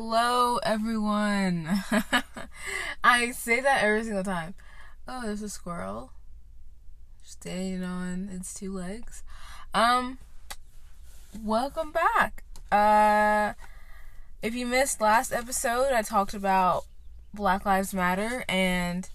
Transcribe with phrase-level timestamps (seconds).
[0.00, 1.82] Hello, everyone.
[3.02, 4.54] I say that every single time.
[5.08, 6.12] Oh, there's a squirrel
[7.24, 9.24] standing on its two legs.
[9.74, 10.18] Um,
[11.42, 12.44] welcome back.
[12.70, 13.54] Uh,
[14.40, 16.84] if you missed last episode, I talked about
[17.34, 19.10] Black Lives Matter and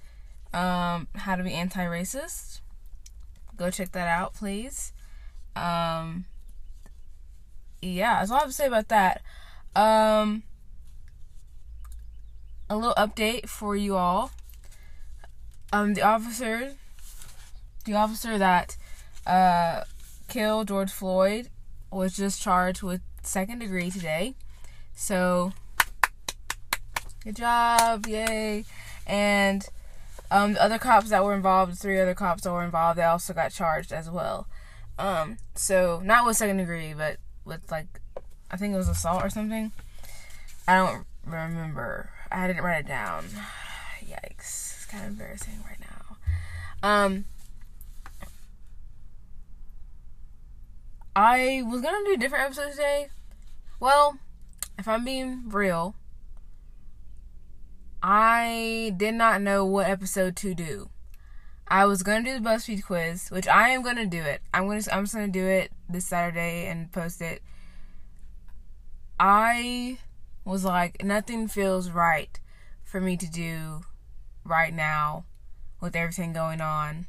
[0.54, 2.59] um how to be anti-racist.
[3.55, 4.91] Go check that out, please.
[5.55, 6.26] Um,
[7.81, 9.22] yeah, that's all I have to say about that.
[9.77, 10.44] Um,
[12.73, 14.32] a little update for you all.
[15.72, 16.73] Um, the officer,
[17.86, 18.77] the officer that
[19.27, 19.84] uh,
[20.27, 21.49] killed George Floyd
[21.91, 24.34] was just charged with second degree today.
[24.96, 25.54] So,
[27.23, 28.66] good job, yay!
[29.05, 29.68] And
[30.32, 33.34] um, the other cops that were involved, three other cops that were involved, they also
[33.34, 34.48] got charged as well.
[34.98, 37.99] Um, so not with second degree, but with like,
[38.49, 39.71] I think it was assault or something.
[40.68, 42.10] I don't remember.
[42.34, 43.26] I didn't write it down.
[44.05, 44.39] Yikes.
[44.39, 46.17] It's kind of embarrassing right now.
[46.81, 47.26] Um,
[51.15, 53.09] I was gonna do a different episode today.
[53.79, 54.17] Well,
[54.79, 55.95] if I'm being real,
[58.01, 60.89] I did not know what episode to do.
[61.67, 64.41] I was gonna do the BuzzFeed quiz, which I am gonna do it.
[64.53, 67.41] I'm gonna I'm just gonna do it this Saturday and post it.
[69.19, 70.00] I
[70.46, 72.40] was like, nothing feels right
[72.84, 73.81] for me to do
[74.44, 75.25] right now
[75.80, 77.08] with everything going on.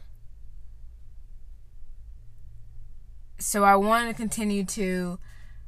[3.39, 5.19] So I want to continue to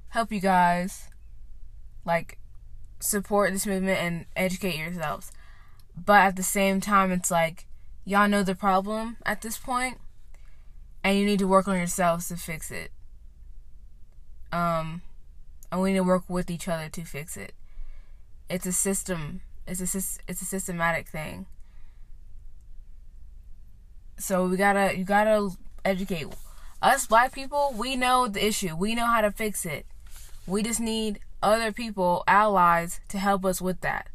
[0.08, 1.10] help you guys
[2.04, 2.38] like
[3.00, 5.32] support this movement and educate yourselves.
[5.96, 7.66] But at the same time it's like
[8.04, 9.98] y'all know the problem at this point
[11.04, 12.90] and you need to work on yourselves to fix it.
[14.52, 15.02] Um
[15.70, 17.52] and we need to work with each other to fix it.
[18.48, 19.40] It's a system.
[19.66, 19.98] It's a
[20.28, 21.46] it's a systematic thing.
[24.18, 25.50] So we gotta you gotta
[25.84, 26.26] educate
[26.80, 27.74] us black people.
[27.76, 28.76] We know the issue.
[28.76, 29.86] We know how to fix it.
[30.46, 34.08] We just need other people, allies, to help us with that.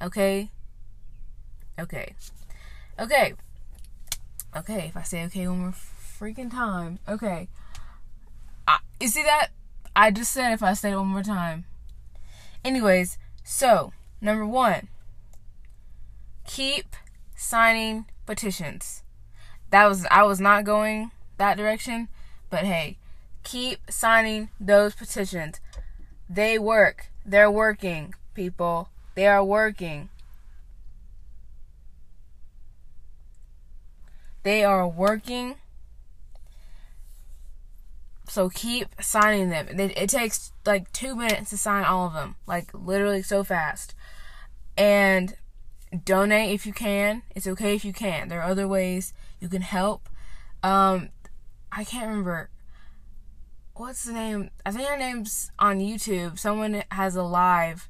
[0.00, 0.50] Okay.
[1.78, 2.14] Okay.
[2.98, 3.34] Okay.
[4.56, 4.86] Okay.
[4.88, 5.74] If I say okay one more
[6.18, 6.98] freaking time.
[7.08, 7.48] Okay.
[8.66, 9.48] I, you see that?
[9.96, 11.64] I just said if I say it one more time.
[12.64, 14.88] Anyways, so number one,
[16.46, 16.96] keep
[17.36, 19.02] signing petitions.
[19.70, 22.08] That was I was not going that direction,
[22.50, 22.96] but hey,
[23.44, 25.60] keep signing those petitions.
[26.28, 27.06] They work.
[27.24, 28.88] They're working, people.
[29.14, 30.08] They are working.
[34.42, 35.56] They are working.
[38.26, 39.68] So keep signing them.
[39.78, 43.94] It, takes like two minutes to sign all of them, like literally so fast.
[44.76, 45.36] And
[46.04, 47.22] donate if you can.
[47.34, 48.28] It's okay if you can't.
[48.28, 50.08] There are other ways you can help.
[50.62, 51.10] Um,
[51.70, 52.50] I can't remember
[53.74, 54.50] what's the name.
[54.64, 56.38] I think her name's on YouTube.
[56.38, 57.88] Someone has a live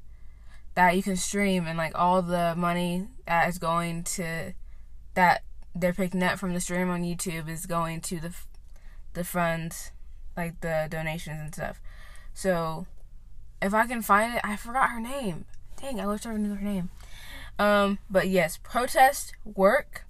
[0.75, 4.53] that you can stream, and like all the money that is going to
[5.13, 8.33] that they're picking up from the stream on YouTube is going to the
[9.13, 9.91] the funds
[10.35, 11.81] like the donations and stuff.
[12.33, 12.85] So
[13.61, 15.45] if I can find it, I forgot her name.
[15.81, 16.89] Dang, I wish I knew her name.
[17.57, 20.05] Um, but yes, protest work.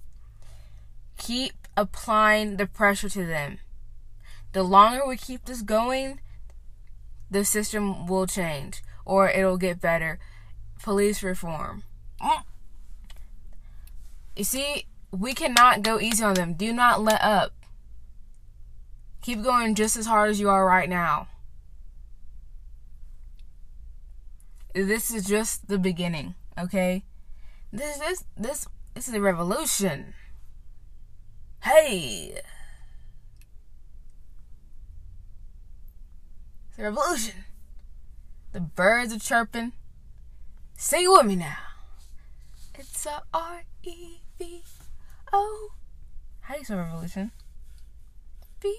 [1.16, 3.58] Keep applying the pressure to them.
[4.52, 6.20] The longer we keep this going,
[7.30, 10.18] the system will change or it'll get better.
[10.82, 11.84] Police reform.
[14.36, 16.54] You see, we cannot go easy on them.
[16.54, 17.52] Do not let up.
[19.26, 21.26] Keep going just as hard as you are right now.
[24.72, 27.02] This is just the beginning, okay?
[27.72, 30.14] This this this this is a revolution.
[31.64, 32.40] Hey.
[36.68, 37.34] It's a revolution.
[38.52, 39.72] The birds are chirping.
[40.76, 41.58] Sing it with me now.
[42.78, 44.62] It's a R E V
[45.32, 45.70] O.
[46.42, 47.32] How do you say revolution?
[48.60, 48.72] B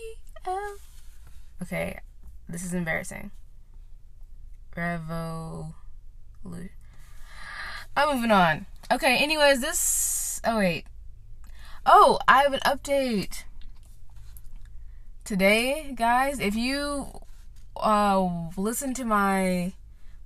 [1.62, 2.00] Okay,
[2.48, 3.32] this is embarrassing.
[4.76, 5.74] Revo.
[7.96, 8.68] I'm moving on.
[8.92, 10.40] Okay, anyways, this.
[10.46, 10.86] Oh, wait.
[11.86, 13.44] Oh, I have an update.
[15.26, 17.08] Today, guys, if you
[17.76, 19.74] uh, listen to my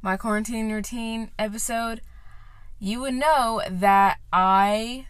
[0.01, 2.01] my quarantine routine episode,
[2.79, 5.07] you would know that I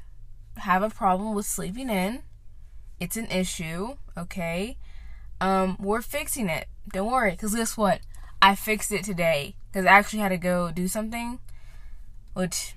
[0.57, 2.23] have a problem with sleeping in.
[2.99, 4.77] It's an issue, okay?
[5.41, 6.67] Um, we're fixing it.
[6.93, 8.01] Don't worry, because guess what?
[8.41, 9.55] I fixed it today.
[9.71, 11.39] because I actually had to go do something,
[12.33, 12.75] which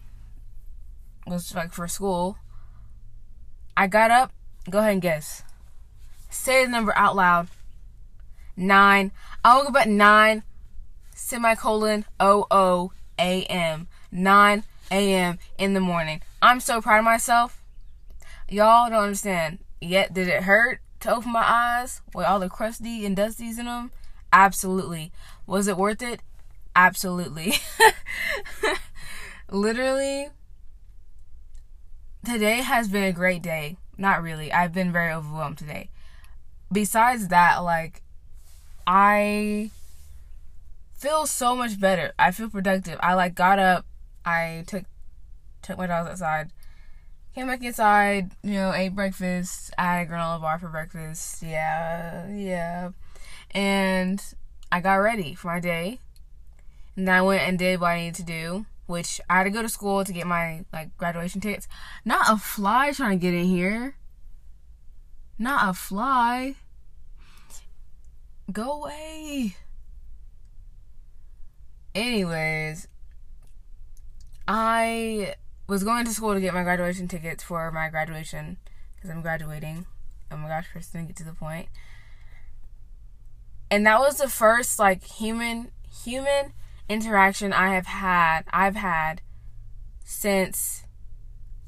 [1.27, 2.39] was like for school.
[3.77, 4.33] I got up.
[4.71, 5.43] Go ahead and guess.
[6.31, 7.49] Say the number out loud.
[8.57, 9.13] Nine.
[9.45, 10.43] I woke up at nine.
[11.15, 13.89] Semicolon O O A M.
[14.11, 15.39] Nine a.m.
[15.59, 16.21] in the morning.
[16.41, 17.61] I'm so proud of myself.
[18.49, 19.59] Y'all don't understand.
[19.81, 23.67] Yet, did it hurt to open my eyes with all the crusty and dusties in
[23.67, 23.91] them?
[24.33, 25.13] Absolutely.
[25.47, 26.23] Was it worth it?
[26.75, 27.57] Absolutely.
[29.51, 30.29] Literally,
[32.25, 33.77] today has been a great day.
[33.99, 34.51] Not really.
[34.51, 35.91] I've been very overwhelmed today.
[36.73, 38.01] Besides that, like,
[38.87, 39.71] I
[40.95, 42.15] feel so much better.
[42.19, 42.99] I feel productive.
[43.03, 43.85] I like got up,
[44.25, 44.85] I took
[45.61, 46.51] took my dogs outside,
[47.35, 49.73] came back inside, you know, ate breakfast.
[49.77, 51.43] I had a granola bar for breakfast.
[51.43, 52.91] Yeah, yeah.
[53.51, 54.23] And
[54.71, 55.99] I got ready for my day.
[56.97, 59.63] And I went and did what I needed to do, which I had to go
[59.63, 61.67] to school to get my like graduation tickets.
[62.05, 63.97] Not a fly trying to get in here.
[65.37, 66.55] Not a fly.
[68.53, 69.57] Go away.
[71.95, 72.87] Anyways,
[74.47, 75.35] I
[75.67, 78.59] was going to school to get my graduation tickets for my graduation
[78.95, 79.87] because I'm graduating.
[80.31, 81.69] Oh my gosh, first thing get to the point.
[83.71, 85.71] And that was the first like human
[86.05, 86.53] human
[86.89, 89.23] interaction I have had I've had
[90.05, 90.85] since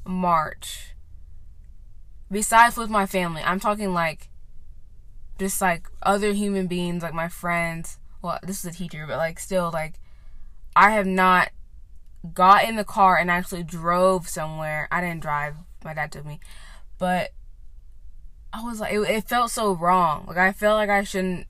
[0.05, 0.93] March.
[2.29, 4.29] Besides with my family, I'm talking like
[5.39, 7.97] just like other human beings, like my friends.
[8.21, 9.95] Well, this is a teacher, but like still like
[10.75, 11.49] I have not
[12.33, 14.87] got in the car and actually drove somewhere.
[14.91, 15.55] I didn't drive.
[15.83, 16.39] My dad took me.
[16.97, 17.31] But
[18.53, 20.25] I was like it, it felt so wrong.
[20.27, 21.47] Like I felt like I shouldn't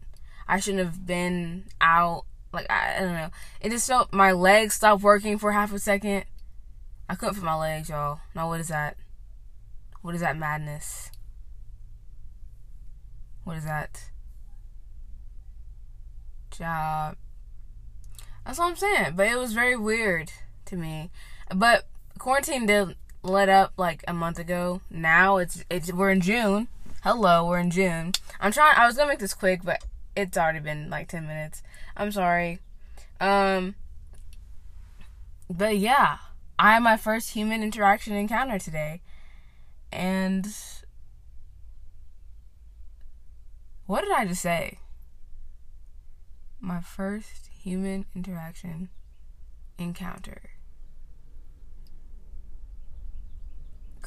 [0.47, 2.25] I shouldn't have been out.
[2.53, 3.29] Like I, I don't know.
[3.61, 6.25] It just felt my legs stopped working for half a second.
[7.09, 8.19] I couldn't feel my legs, y'all.
[8.35, 8.97] Now what is that?
[10.01, 11.11] What is that madness?
[13.43, 14.09] What is that?
[16.51, 17.15] Job.
[18.45, 19.13] That's what I'm saying.
[19.15, 20.31] But it was very weird
[20.67, 21.09] to me.
[21.53, 21.87] But
[22.17, 24.81] quarantine did let up like a month ago.
[24.89, 26.67] Now it's it's we're in June.
[27.03, 28.13] Hello, we're in June.
[28.39, 29.83] I'm trying I was gonna make this quick, but
[30.15, 31.63] it's already been like ten minutes.
[31.95, 32.59] I'm sorry.
[33.19, 33.75] Um
[35.49, 36.17] but yeah,
[36.59, 39.01] I had my first human interaction encounter today.
[39.91, 40.47] And
[43.85, 44.79] what did I just say?
[46.59, 48.89] My first human interaction
[49.77, 50.56] encounter.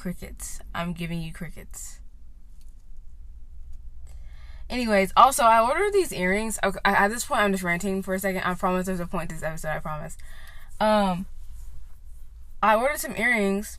[0.00, 0.60] Crickets.
[0.74, 2.00] I'm giving you crickets.
[4.68, 6.58] Anyways, also I ordered these earrings.
[6.62, 8.42] Okay, at this point, I'm just ranting for a second.
[8.42, 9.68] I promise there's a point to this episode.
[9.68, 10.16] I promise.
[10.78, 11.26] Um,
[12.62, 13.78] I ordered some earrings,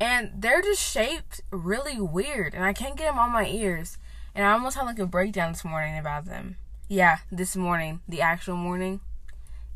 [0.00, 3.98] and they're just shaped really weird, and I can't get them on my ears.
[4.34, 6.56] And I almost had like a breakdown this morning about them.
[6.88, 9.00] Yeah, this morning, the actual morning.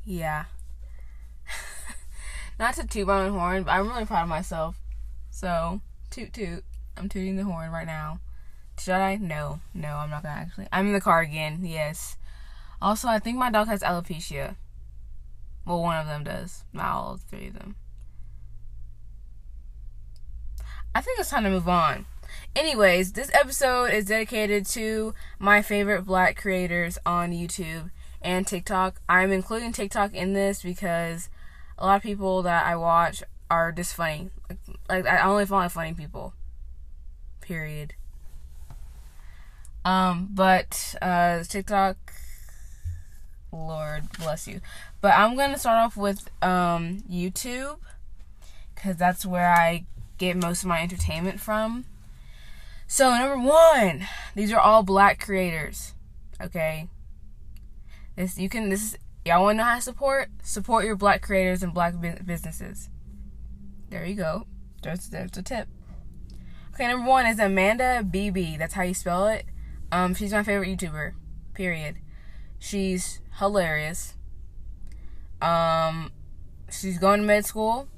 [0.05, 0.47] Yeah.
[2.59, 4.77] Not to toot my own horn, but I'm really proud of myself.
[5.41, 6.65] So, toot toot.
[6.99, 8.21] I'm tooting the horn right now.
[8.79, 9.17] Should I?
[9.17, 9.61] No.
[9.73, 10.67] No, I'm not gonna actually.
[10.71, 12.19] I'm in the car again, yes.
[12.83, 14.57] Also, I think my dog has alopecia.
[15.65, 16.65] Well, one of them does.
[16.75, 17.77] Not all three of them.
[20.95, 22.05] I think it's time to move on.
[22.55, 29.01] Anyways, this episode is dedicated to my favorite black creators on YouTube and TikTok.
[29.09, 31.31] I'm including TikTok in this because
[31.79, 34.31] a lot of people that I watch are just funny.
[34.49, 36.33] Like, like I only follow funny people.
[37.41, 37.95] Period.
[39.85, 41.97] Um, but uh, TikTok,
[43.53, 44.61] Lord bless you.
[45.01, 47.79] But I'm gonna start off with um YouTube,
[48.77, 49.85] cause that's where I
[50.19, 51.87] get most of my entertainment from.
[52.87, 55.95] So number one, these are all black creators.
[56.41, 56.89] Okay.
[58.17, 61.63] This you can this y'all want to know how to support support your black creators
[61.63, 62.89] and black businesses.
[63.91, 64.47] There you go.
[64.83, 65.69] There's there's a tip.
[66.75, 68.57] Okay, number one is Amanda BB.
[68.57, 69.45] That's how you spell it.
[69.91, 71.15] Um, she's my favorite YouTuber.
[71.55, 71.97] Period.
[72.61, 74.15] She's hilarious.
[75.43, 76.13] Um,
[76.71, 77.89] she's going to med school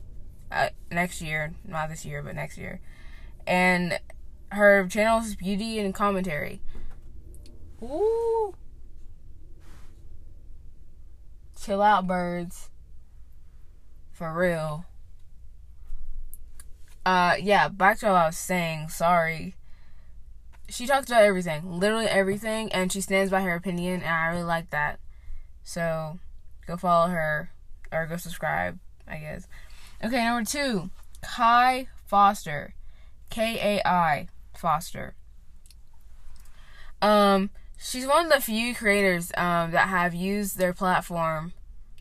[0.50, 2.80] uh, next year, not this year, but next year.
[3.46, 4.00] And
[4.50, 6.62] her channel is beauty and commentary.
[7.82, 8.54] Ooh.
[11.61, 12.70] Chill out, birds.
[14.12, 14.87] For real
[17.04, 19.54] uh yeah back to what i was saying sorry
[20.68, 24.44] she talks about everything literally everything and she stands by her opinion and i really
[24.44, 25.00] like that
[25.64, 26.18] so
[26.66, 27.50] Go follow her
[27.90, 28.78] or go subscribe,
[29.09, 29.47] I guess.
[30.02, 30.90] Okay, number two,
[31.23, 32.75] Kai Foster.
[33.30, 35.14] K A I Foster.
[37.00, 41.52] Um, she's one of the few creators um, that have used their platform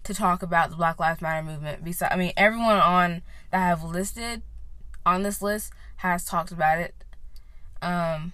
[0.04, 1.84] to talk about the Black Lives Matter movement.
[1.84, 4.44] Besides, I mean, everyone on that I have listed
[5.06, 6.94] on this list has talked about it
[7.82, 8.34] um,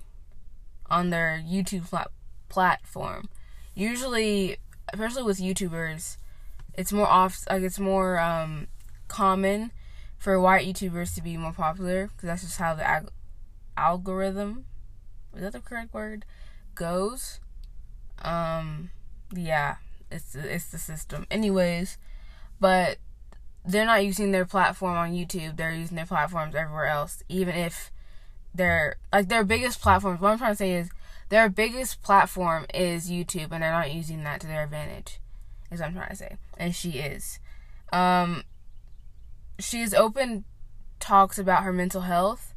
[0.89, 2.11] on their YouTube plat-
[2.49, 3.29] platform.
[3.75, 4.57] Usually,
[4.91, 6.17] especially with YouTubers,
[6.73, 8.67] it's more off like it's more um,
[9.07, 9.71] common
[10.17, 13.11] for white YouTubers to be more popular because that's just how the ag-
[13.75, 14.65] algorithm
[15.35, 16.25] is that the correct word
[16.75, 17.39] goes.
[18.19, 18.89] Um,
[19.33, 19.75] yeah,
[20.11, 21.27] it's it's the system.
[21.29, 21.97] Anyways,
[22.59, 22.97] but
[23.67, 25.57] they're not using their platform on YouTube.
[25.57, 27.21] They're using their platforms everywhere else.
[27.29, 27.91] Even if
[28.57, 30.19] their like their biggest platforms.
[30.19, 30.89] What I'm trying to say is
[31.29, 35.19] their biggest platform is YouTube, and they're not using that to their advantage.
[35.71, 37.39] Is what I'm trying to say, and she is.
[37.91, 38.43] Um,
[39.59, 40.45] she's open
[40.99, 42.53] talks about her mental health,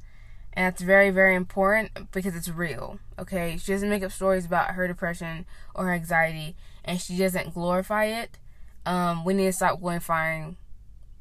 [0.53, 2.99] and that's very very important because it's real.
[3.19, 7.55] Okay, she doesn't make up stories about her depression or her anxiety, and she doesn't
[7.55, 8.39] glorify it.
[8.87, 10.57] Um, we need to stop glorifying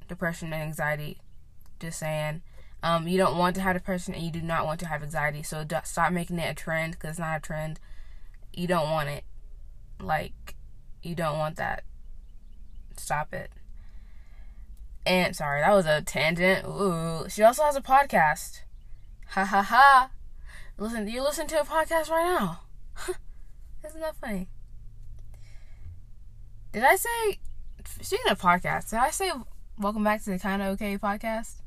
[0.10, 1.18] depression and anxiety.
[1.80, 2.42] Just saying.
[2.82, 5.44] Um, you don't want to have depression and you do not want to have anxiety.
[5.44, 7.80] So stop making it a trend because it's not a trend.
[8.54, 9.24] You don't want it.
[10.01, 10.56] Like,
[11.04, 11.84] you don't want that.
[12.96, 13.51] Stop it.
[15.06, 16.66] And sorry, that was a tangent.
[16.66, 18.62] Ooh, she also has a podcast.
[19.30, 20.12] Ha ha ha.
[20.78, 22.62] Listen, do you listen to a podcast right now.
[23.86, 24.48] Isn't that funny?
[26.72, 27.39] Did I say?
[28.01, 29.32] Speaking of podcasts, did I say
[29.79, 31.62] welcome back to the Kinda Okay podcast?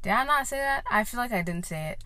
[0.00, 0.84] Did I not say that?
[0.90, 2.04] I feel like I didn't say it.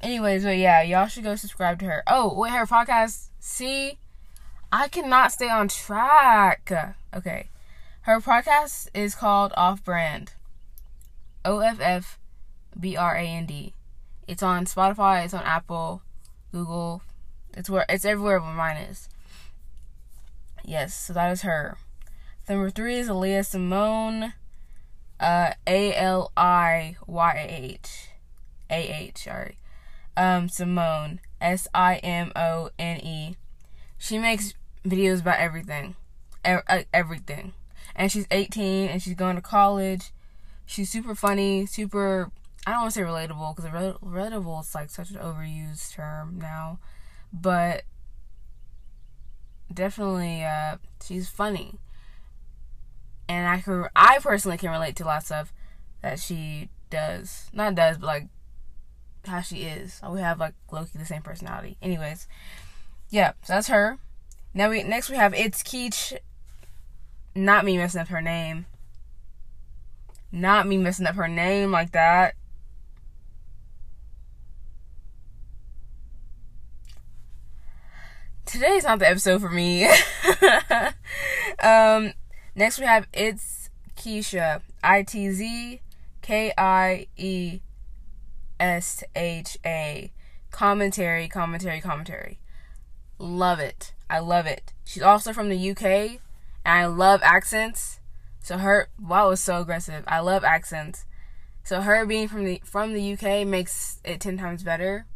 [0.00, 2.02] Anyways, but yeah, y'all should go subscribe to her.
[2.06, 3.28] Oh, wait, her podcast.
[3.38, 3.98] See,
[4.72, 6.72] I cannot stay on track.
[7.14, 7.48] Okay,
[8.02, 10.32] her podcast is called Off Brand.
[11.44, 12.18] O F F
[12.78, 13.74] B R A N D.
[14.26, 15.24] It's on Spotify.
[15.24, 16.02] It's on Apple,
[16.50, 17.02] Google.
[17.56, 19.08] It's where it's everywhere but mine is.
[20.64, 21.76] Yes, so that is her.
[22.48, 24.32] Number three is Aliyah Simone.
[25.20, 28.08] Uh, A L I Y A H.
[28.70, 29.58] A H, sorry.
[30.16, 31.20] Um, Simone.
[31.42, 33.36] S I M O N E.
[33.98, 35.94] She makes videos about everything.
[36.46, 37.52] E- everything.
[37.94, 40.12] And she's 18 and she's going to college.
[40.64, 42.30] She's super funny, super,
[42.66, 46.78] I don't want to say relatable because relatable is like such an overused term now.
[47.30, 47.82] But
[49.72, 51.74] definitely, uh, she's funny
[53.28, 55.52] and I can I personally can relate to lots of
[56.02, 57.50] that she does.
[57.52, 58.28] Not does, but like
[59.26, 60.00] how she is.
[60.08, 61.76] We have like Loki the same personality.
[61.82, 62.26] Anyways,
[63.10, 63.98] yeah, so that's her.
[64.54, 66.14] Now we next we have it's Keech.
[67.34, 68.66] Not me messing up her name.
[70.32, 72.34] Not me messing up her name like that.
[78.44, 79.84] Today's not the episode for me.
[81.62, 82.14] um,
[82.58, 84.62] Next we have It's Kiesha.
[84.82, 85.80] I T Z
[86.22, 87.60] K I E
[88.58, 90.10] S H A.
[90.50, 92.40] Commentary, commentary, commentary.
[93.20, 93.94] Love it.
[94.10, 94.72] I love it.
[94.84, 96.18] She's also from the UK and
[96.66, 98.00] I love accents.
[98.40, 100.02] So her wow was so aggressive.
[100.08, 101.04] I love accents.
[101.62, 105.06] So her being from the from the UK makes it ten times better.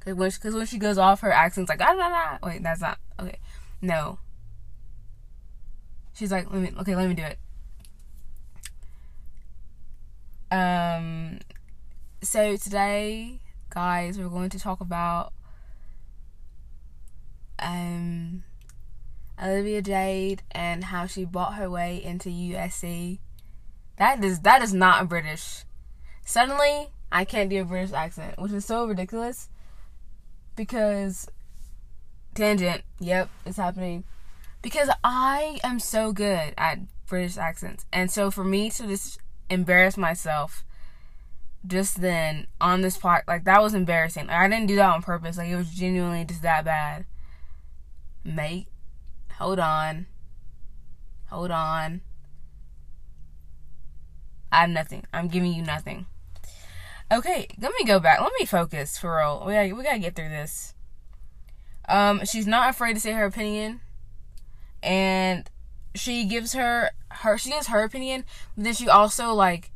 [0.00, 2.38] Cause when, cause when she goes off, her accent's like ah, nah, nah.
[2.42, 3.38] Wait, that's not okay.
[3.80, 4.18] No,
[6.22, 7.36] She's like, let me, okay, let me do it.
[10.52, 11.40] Um,
[12.22, 15.32] so today, guys, we're going to talk about
[17.58, 18.44] um
[19.42, 23.18] Olivia Jade and how she bought her way into USC.
[23.98, 25.64] That is that is not a British.
[26.24, 29.48] Suddenly, I can't do a British accent, which is so ridiculous.
[30.54, 31.28] Because
[32.36, 34.04] tangent, yep, it's happening
[34.62, 37.84] because I am so good at British accents.
[37.92, 39.18] And so for me to just
[39.50, 40.64] embarrass myself
[41.66, 44.28] just then on this part, like that was embarrassing.
[44.28, 45.36] Like, I didn't do that on purpose.
[45.36, 47.04] Like it was genuinely just that bad.
[48.24, 48.68] Mate,
[49.36, 50.06] hold on.
[51.28, 52.00] Hold on.
[54.52, 55.04] I have nothing.
[55.12, 56.06] I'm giving you nothing.
[57.10, 58.20] Okay, let me go back.
[58.20, 59.42] Let me focus for real.
[59.46, 60.74] We gotta, we gotta get through this.
[61.88, 63.80] Um, she's not afraid to say her opinion
[64.82, 65.48] and
[65.94, 68.24] she gives her her she gives her opinion,
[68.56, 69.70] but then she also like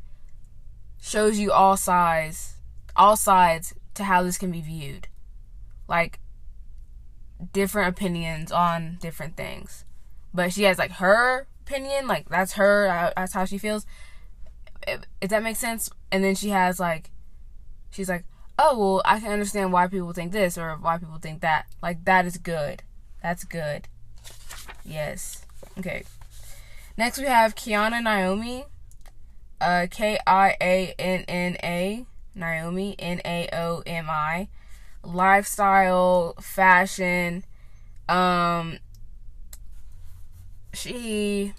[1.01, 2.57] shows you all sides
[2.97, 5.09] all sides to how this can be viewed.
[5.89, 6.19] Like
[7.53, 9.85] different opinions on different things.
[10.33, 13.87] But she has like her opinion, like that's her, uh, that's how she feels.
[14.87, 15.91] If that makes sense.
[16.11, 17.11] And then she has like,
[17.91, 18.25] she's like,
[18.59, 21.67] oh, well, I can understand why people think this or why people think that.
[21.83, 22.83] Like, that is good.
[23.23, 23.89] That's good.
[24.85, 25.45] Yes.
[25.79, 26.05] Okay.
[26.97, 28.65] Next, we have Kianna Naomi.
[29.61, 32.07] Uh, K I A N N A.
[32.35, 32.95] Naomi.
[32.99, 34.49] N A O M I.
[35.03, 37.45] Lifestyle, fashion.
[38.09, 38.79] Um,
[40.73, 41.53] she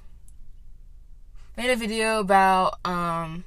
[1.55, 3.43] made a video about um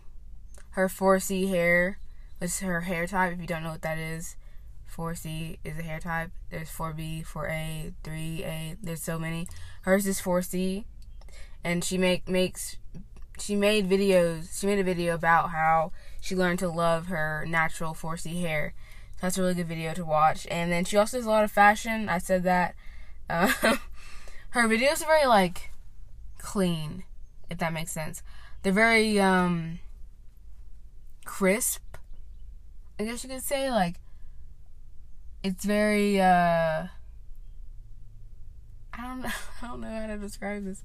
[0.70, 1.98] her 4C hair
[2.40, 3.34] What's her hair type.
[3.34, 4.34] If you don't know what that is,
[5.00, 6.30] 4C is a hair type.
[6.50, 8.76] There's 4B, 4A, 3A.
[8.83, 9.49] There's so many.
[9.83, 10.85] Hers is 4C,
[11.64, 12.76] and she make makes
[13.38, 14.61] she made videos.
[14.61, 18.75] She made a video about how she learned to love her natural 4C hair.
[19.12, 20.47] So that's a really good video to watch.
[20.50, 22.11] And then she also does a lot of fashion.
[22.11, 22.75] I said that.
[23.30, 23.47] Uh,
[24.50, 25.71] her videos are very like
[26.37, 27.04] clean,
[27.49, 28.23] if that makes sense.
[28.62, 29.78] They're very um
[31.25, 31.97] crisp
[32.99, 33.97] I guess you could say like
[35.42, 36.87] it's very uh
[38.92, 39.30] I don't know
[39.62, 40.82] I don't know how to describe this.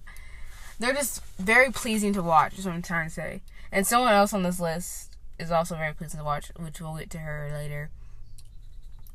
[0.80, 3.42] They're just very pleasing to watch, is what I'm trying to say.
[3.72, 7.10] And someone else on this list is also very pleasing to watch, which we'll get
[7.12, 7.90] to her later.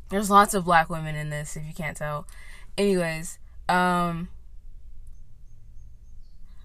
[0.09, 2.27] There's lots of black women in this, if you can't tell.
[2.79, 4.29] Anyways, um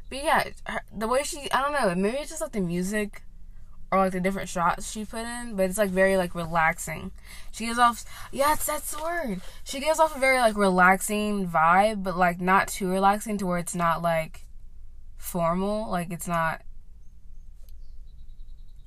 [0.09, 3.23] but yeah, her, the way she, I don't know, maybe it's just like the music
[3.91, 7.11] or like the different shots she put in, but it's like very like relaxing.
[7.51, 9.41] She gives off yeah, that's the word.
[9.63, 13.59] She gives off a very like relaxing vibe, but like not too relaxing to where
[13.59, 14.45] it's not like
[15.17, 15.89] formal.
[15.89, 16.61] Like it's not.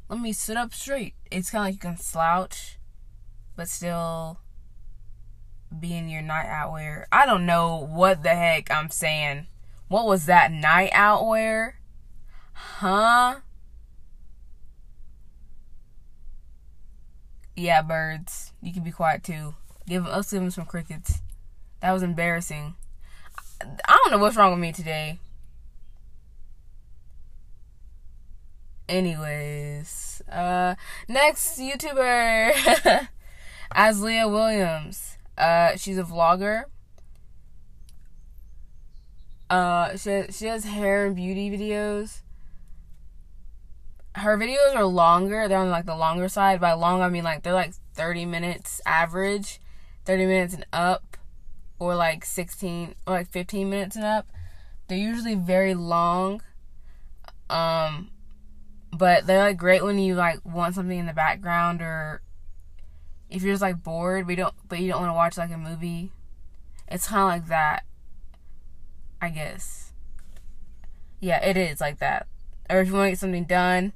[0.08, 1.14] Let me sit up straight.
[1.30, 2.78] It's kind of like you can slouch,
[3.56, 4.40] but still
[5.78, 7.06] be in your night out wear.
[7.12, 9.46] I don't know what the heck I'm saying.
[9.88, 11.80] What was that night out wear?
[12.52, 13.36] Huh?
[17.58, 18.52] Yeah, birds.
[18.62, 19.56] You can be quiet too.
[19.88, 21.22] Give us give them some crickets.
[21.80, 22.76] That was embarrassing.
[23.60, 25.18] I don't know what's wrong with me today.
[28.88, 30.76] Anyways, uh,
[31.08, 32.52] next YouTuber,
[33.74, 35.18] Asleah Williams.
[35.36, 36.62] Uh, she's a vlogger.
[39.50, 42.20] Uh, she she has hair and beauty videos
[44.14, 45.48] her videos are longer.
[45.48, 46.60] They're on like the longer side.
[46.60, 49.60] By long, I mean like they're like 30 minutes average,
[50.04, 51.16] 30 minutes and up,
[51.78, 54.28] or like 16 or like 15 minutes and up.
[54.88, 56.42] They're usually very long.
[57.50, 58.10] Um,
[58.92, 62.22] but they're like great when you like want something in the background or
[63.30, 65.58] if you're just like bored, we don't, but you don't want to watch like a
[65.58, 66.12] movie.
[66.90, 67.84] It's kind of like that,
[69.20, 69.92] I guess.
[71.20, 72.26] Yeah, it is like that.
[72.70, 73.92] Or if you want to get something done,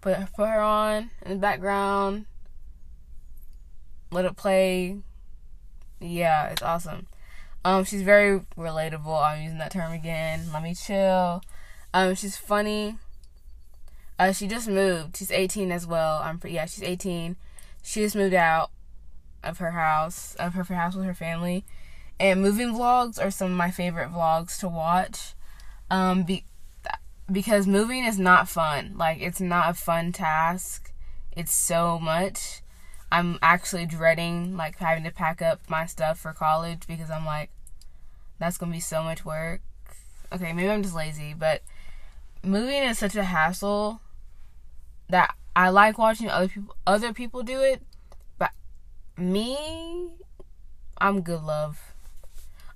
[0.00, 2.26] put put her on in the background,
[4.10, 4.98] let it play.
[6.00, 7.06] Yeah, it's awesome.
[7.64, 9.22] Um, she's very relatable.
[9.24, 10.50] I'm using that term again.
[10.52, 11.42] Let me chill.
[11.94, 12.98] Um, she's funny.
[14.18, 15.16] Uh, she just moved.
[15.16, 16.20] She's 18 as well.
[16.22, 17.36] I'm pretty, yeah, she's 18.
[17.82, 18.70] She just moved out
[19.42, 21.64] of her house, of her house with her family.
[22.20, 25.34] And moving vlogs are some of my favorite vlogs to watch.
[25.90, 26.44] Um, be,
[27.30, 28.94] because moving is not fun.
[28.96, 30.92] Like it's not a fun task.
[31.36, 32.62] It's so much.
[33.10, 37.50] I'm actually dreading like having to pack up my stuff for college because I'm like
[38.38, 39.60] that's going to be so much work.
[40.32, 41.62] Okay, maybe I'm just lazy, but
[42.42, 44.00] moving is such a hassle
[45.08, 47.82] that I like watching other people other people do it,
[48.38, 48.50] but
[49.16, 50.08] me
[50.98, 51.94] I'm good love.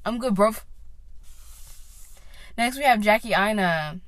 [0.04, 0.52] I'm good, bro.
[2.56, 4.00] Next we have Jackie Aina.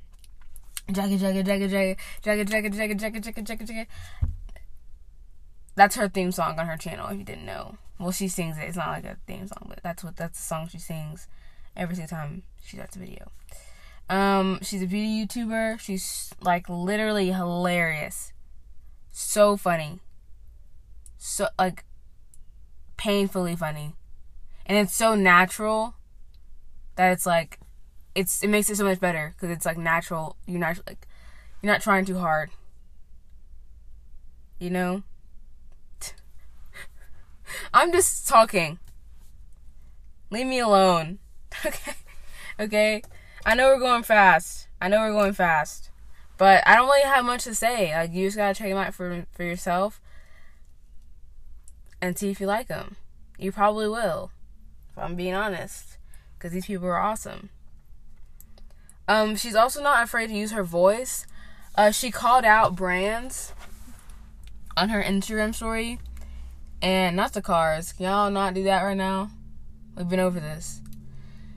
[0.89, 3.85] Jagga jagga jagga jagga jagga jagga jagga jagga jagga jagga jagga.
[5.75, 7.07] That's her theme song on her channel.
[7.07, 8.63] If you didn't know, well, she sings it.
[8.63, 11.27] It's not like a theme song, but that's what that's the song she sings
[11.75, 13.31] every single time she does a video.
[14.09, 15.79] Um, she's a beauty YouTuber.
[15.79, 18.33] She's like literally hilarious,
[19.11, 19.99] so funny,
[21.17, 21.85] so like
[22.97, 23.93] painfully funny,
[24.65, 25.95] and it's so natural
[26.97, 27.59] that it's like
[28.15, 30.35] it's it makes it so much better because it's like natural.
[30.45, 31.07] You're not like
[31.61, 32.51] you're not trying too hard.
[34.59, 35.03] You know.
[37.73, 38.79] I'm just talking.
[40.29, 41.19] Leave me alone.
[41.65, 41.93] okay.
[42.59, 43.01] Okay.
[43.45, 44.67] I know we're going fast.
[44.79, 45.89] I know we're going fast.
[46.37, 47.93] But I don't really have much to say.
[47.93, 50.01] Like you just gotta check them out for for yourself
[52.01, 52.95] and see if you like them.
[53.37, 54.31] You probably will.
[54.91, 55.97] If I'm being honest,
[56.37, 57.49] because these people are awesome.
[59.11, 61.27] Um, she's also not afraid to use her voice.
[61.75, 63.51] Uh, she called out brands
[64.77, 65.99] on her Instagram story,
[66.81, 67.91] and not the cars.
[67.91, 69.29] Can y'all not do that right now?
[69.97, 70.81] We've been over this.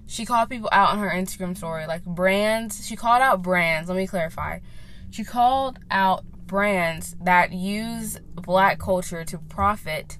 [0.04, 2.84] She called people out on her Instagram story, like brands.
[2.84, 3.88] She called out brands.
[3.88, 4.58] Let me clarify.
[5.12, 10.18] She called out brands that use black culture to profit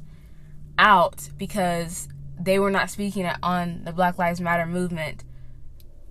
[0.78, 2.06] out because
[2.38, 5.24] they were not speaking on the Black Lives Matter movement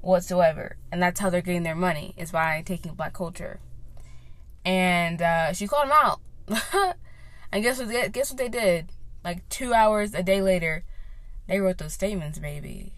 [0.04, 0.78] whatsoever.
[0.92, 3.60] And that's how they're getting their money, is by taking black culture.
[4.64, 6.20] And uh, she called them out.
[7.52, 8.92] and guess what, guess what they did?
[9.24, 10.84] Like two hours a day later,
[11.48, 12.94] they wrote those statements, baby.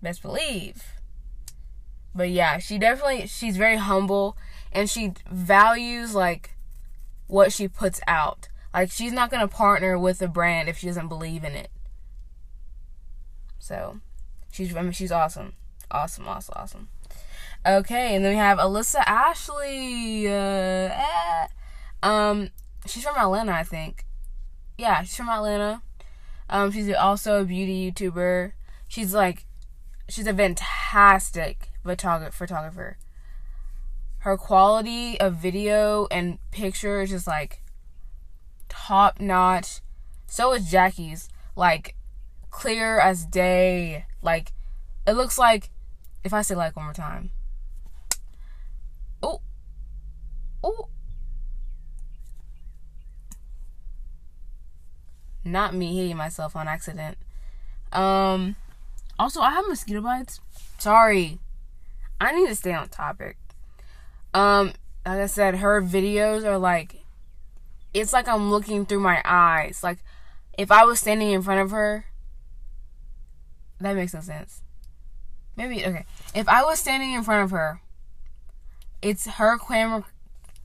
[0.00, 0.84] Best believe.
[2.14, 4.36] But yeah, she definitely, she's very humble
[4.72, 6.56] and she values like
[7.26, 8.48] what she puts out.
[8.74, 11.70] Like she's not gonna partner with a brand if she doesn't believe in it.
[13.58, 14.00] So,
[14.50, 15.52] she's I mean she's awesome,
[15.92, 16.88] awesome, awesome, awesome.
[17.64, 20.26] Okay, and then we have Alissa Ashley.
[20.26, 21.46] Uh, eh.
[22.02, 22.50] Um,
[22.86, 24.04] she's from Atlanta, I think.
[24.76, 25.82] Yeah, she's from Atlanta.
[26.50, 28.52] Um, she's also a beauty YouTuber.
[28.88, 29.46] She's like,
[30.08, 32.32] she's a fantastic photographer.
[32.32, 32.98] photographer
[34.22, 37.60] her quality of video and picture is just like
[38.68, 39.80] top notch.
[40.28, 41.28] So is Jackie's.
[41.56, 41.96] Like
[42.50, 44.04] clear as day.
[44.22, 44.52] Like
[45.08, 45.70] it looks like
[46.24, 47.30] if I say like one more time.
[49.22, 49.40] Oh.
[50.62, 50.88] Oh.
[55.44, 57.18] Not me hitting myself on accident.
[57.92, 58.56] Um
[59.18, 60.40] also I have mosquito bites.
[60.78, 61.38] Sorry.
[62.20, 63.36] I need to stay on topic.
[64.32, 64.72] Um,
[65.04, 67.04] like I said, her videos are like,
[67.92, 69.80] it's like I'm looking through my eyes.
[69.82, 69.98] Like,
[70.56, 72.06] if I was standing in front of her,
[73.80, 74.62] that makes no sense.
[75.56, 76.04] Maybe okay.
[76.34, 77.80] If I was standing in front of her,
[79.00, 80.04] it's her camera,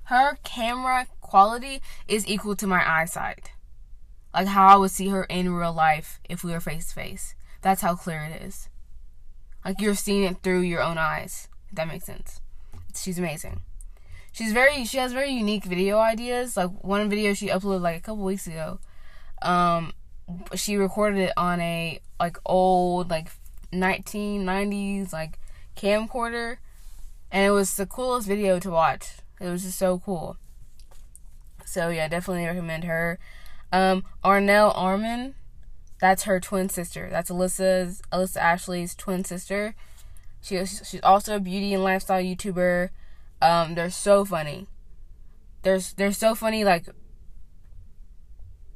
[0.04, 3.52] her camera quality is equal to my eyesight.
[4.34, 7.36] Like how I would see her in real life if we were face to face.
[7.62, 8.70] That's how clear it is.
[9.66, 11.50] Like you're seeing it through your own eyes.
[11.70, 12.40] If that makes sense
[12.98, 13.62] she's amazing.
[14.32, 16.58] She's very she has very unique video ideas.
[16.58, 18.80] Like one video she uploaded like a couple weeks ago.
[19.42, 19.94] Um
[20.56, 23.30] she recorded it on a like old like
[23.72, 25.40] 1990s like
[25.76, 26.58] camcorder
[27.32, 29.18] and it was the coolest video to watch.
[29.40, 30.38] It was just so cool.
[31.66, 33.20] So yeah, definitely recommend her.
[33.72, 35.34] Um Arnell Armon,
[36.00, 37.10] that's her twin sister.
[37.12, 39.76] That's Alissa's Alissa Ashley's twin sister.
[40.42, 42.90] She she's also a beauty and lifestyle YouTuber.
[43.42, 44.68] Um, they're so funny.
[45.64, 46.88] They're they're so funny like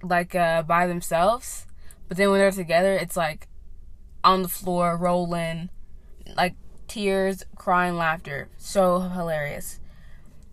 [0.03, 1.67] like uh by themselves,
[2.07, 3.47] but then when they're together, it's like
[4.23, 5.69] on the floor rolling,
[6.35, 6.55] like
[6.87, 8.49] tears, crying, laughter.
[8.57, 9.79] So hilarious.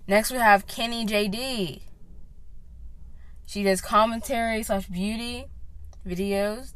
[0.07, 1.83] Next we have Kennie JD.
[3.47, 5.47] She does commentary slash beauty
[6.07, 6.73] videos.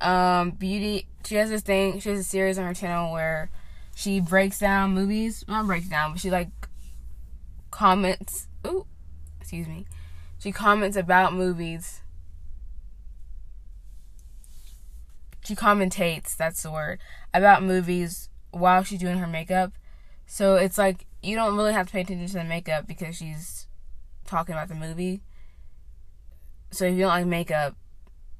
[0.00, 1.08] Um, beauty.
[1.24, 2.00] She has this thing.
[2.00, 3.50] She has a series on her channel where
[3.94, 5.44] she breaks down movies.
[5.48, 6.50] Not breaks down, but she like
[7.70, 8.48] comments.
[8.66, 8.86] Ooh,
[9.40, 9.86] excuse me.
[10.38, 12.02] She comments about movies.
[15.44, 16.36] She commentates.
[16.36, 17.00] That's the word
[17.32, 19.72] about movies while she's doing her makeup.
[20.26, 23.66] So it's like you don't really have to pay attention to the makeup because she's
[24.24, 25.22] talking about the movie.
[26.70, 27.76] So if you don't like makeup,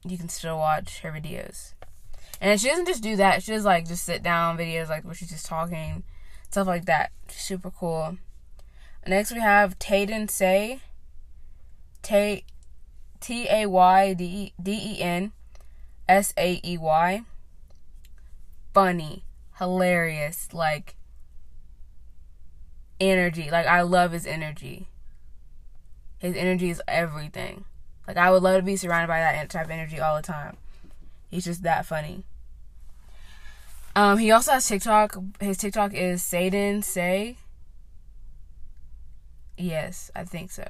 [0.04, 1.74] you can still watch her videos.
[2.40, 3.42] And she doesn't just do that.
[3.42, 6.04] She does like just sit down videos like where she's just talking,
[6.50, 7.12] stuff like that.
[7.28, 8.18] Super cool.
[9.06, 10.80] Next we have Tayden Saey.
[12.02, 12.44] Tay
[13.20, 15.32] T A Y D E N
[16.08, 17.22] S A E Y.
[18.72, 19.24] Funny,
[19.58, 20.96] hilarious, like
[23.00, 23.50] energy.
[23.50, 24.88] Like I love his energy.
[26.18, 27.64] His energy is everything.
[28.06, 30.56] Like I would love to be surrounded by that type of energy all the time.
[31.30, 32.24] He's just that funny.
[33.96, 35.16] Um, he also has TikTok.
[35.40, 37.36] His TikTok is Tayden Saey.
[39.56, 40.66] Yes, I think so.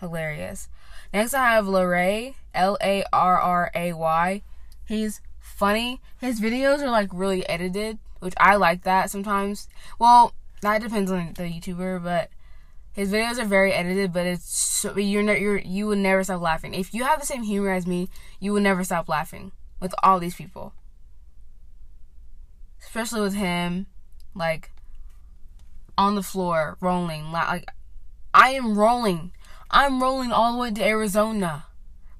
[0.00, 0.68] Hilarious.
[1.12, 4.42] Next, I have Larray, L A R R A Y.
[4.86, 6.00] He's funny.
[6.20, 9.68] His videos are like really edited, which I like that sometimes.
[9.98, 12.30] Well, that depends on the YouTuber, but
[12.92, 14.12] his videos are very edited.
[14.12, 16.74] But it's so, you're you're you would never stop laughing.
[16.74, 18.08] If you have the same humor as me,
[18.40, 20.74] you would never stop laughing with all these people
[22.94, 23.86] especially with him,
[24.36, 24.70] like
[25.98, 27.32] on the floor rolling.
[27.32, 27.68] Like
[28.32, 29.32] I am rolling.
[29.70, 31.66] I'm rolling all the way to Arizona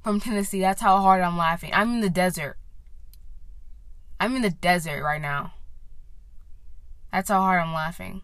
[0.04, 0.60] from Tennessee.
[0.60, 1.70] That's how hard I'm laughing.
[1.72, 2.58] I'm in the desert.
[4.20, 5.54] I'm in the desert right now.
[7.10, 8.20] That's how hard I'm laughing.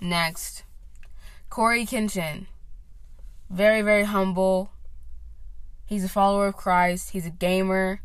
[0.00, 0.64] Next,
[1.48, 2.46] Cory Kenshin.
[3.48, 4.70] Very, very humble.
[5.86, 7.10] He's a follower of Christ.
[7.10, 8.02] He's a gamer.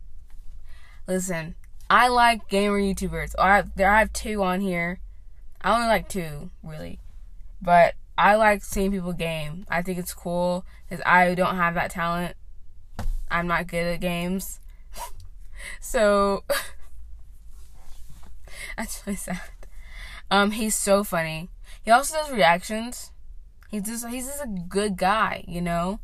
[1.07, 1.55] Listen,
[1.89, 3.35] I like gamer YouTubers.
[3.37, 4.99] I have, there I have two on here.
[5.61, 6.99] I only like two, really.
[7.61, 9.65] But I like seeing people game.
[9.69, 12.35] I think it's cool because I don't have that talent.
[13.29, 14.59] I'm not good at games.
[15.79, 16.43] so
[18.77, 19.41] that's really sad.
[20.29, 21.49] Um, he's so funny.
[21.83, 23.11] He also does reactions.
[23.69, 25.99] He's just he's just a good guy, you know.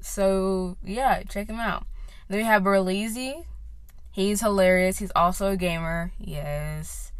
[0.00, 1.86] So yeah, check him out.
[2.28, 3.44] Then we have Berleezy.
[4.10, 4.98] He's hilarious.
[4.98, 6.12] He's also a gamer.
[6.18, 7.12] Yes.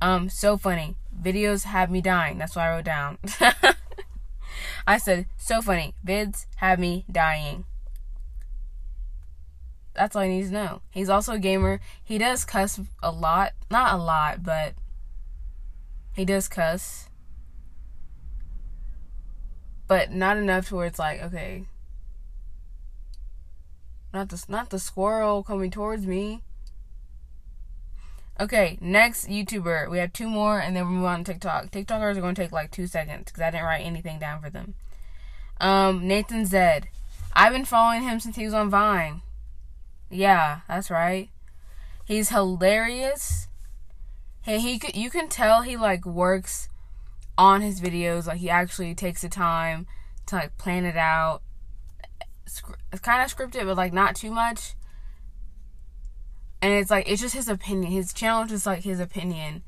[0.00, 0.96] Um, so funny.
[1.20, 2.38] Videos have me dying.
[2.38, 3.18] That's what I wrote down.
[4.86, 5.94] I said, so funny.
[6.06, 7.64] Vids have me dying.
[9.94, 10.82] That's all I need to know.
[10.90, 11.80] He's also a gamer.
[12.02, 13.52] He does cuss a lot.
[13.70, 14.74] Not a lot, but
[16.14, 17.08] he does cuss.
[19.86, 21.66] But not enough to where it's like, okay.
[24.12, 26.42] Not the not the squirrel coming towards me.
[28.40, 29.88] Okay, next YouTuber.
[29.88, 31.70] We have two more, and then we move on to TikTok.
[31.70, 34.50] TikTokers are going to take like two seconds because I didn't write anything down for
[34.50, 34.74] them.
[35.60, 36.88] Um, Nathan Zed.
[37.32, 39.22] I've been following him since he was on Vine.
[40.10, 41.30] Yeah, that's right.
[42.04, 43.46] He's hilarious.
[44.42, 46.68] Hey, he could, you can tell he like works
[47.38, 48.26] on his videos.
[48.26, 49.86] Like he actually takes the time
[50.26, 51.42] to like plan it out.
[52.46, 52.60] It's
[53.00, 54.74] kind of scripted, but like not too much
[56.64, 57.92] and it's like it's just his opinion.
[57.92, 59.62] His channel is just like his opinion,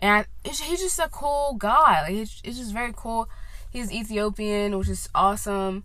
[0.00, 2.02] and he's just a cool guy.
[2.02, 3.28] Like it's, it's just very cool.
[3.70, 5.84] He's Ethiopian, which is awesome.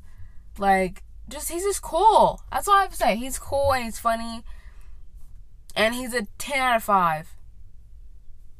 [0.57, 2.41] Like just he's just cool.
[2.51, 3.15] That's all I have to say.
[3.15, 4.41] He's cool and he's funny,
[5.75, 7.35] and he's a ten out of five.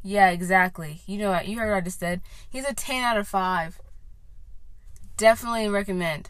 [0.04, 1.02] Yeah, exactly.
[1.08, 1.48] You know what?
[1.48, 2.22] You heard what I just said.
[2.48, 3.80] He's a 10 out of 5.
[5.16, 6.30] Definitely recommend.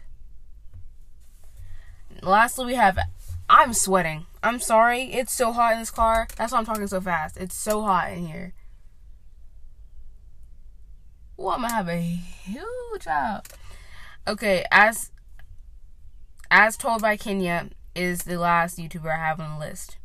[2.22, 3.00] Lastly, we have
[3.50, 4.28] I'm sweating.
[4.44, 5.04] I'm sorry.
[5.14, 6.28] It's so hot in this car.
[6.36, 7.38] That's why I'm talking so fast.
[7.38, 8.54] It's so hot in here.
[11.38, 13.48] Well, I'm gonna have a huge job.
[14.28, 15.12] Okay, as
[16.52, 19.98] as told by Kenya is the last YouTuber I have on the list.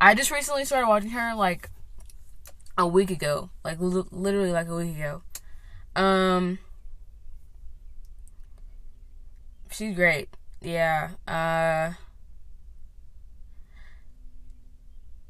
[0.00, 1.70] I just recently started watching her like
[2.78, 5.22] a week ago, like literally like a week ago.
[5.96, 6.60] Um,
[9.72, 10.28] she's great.
[10.62, 11.10] Yeah.
[11.26, 11.94] Uh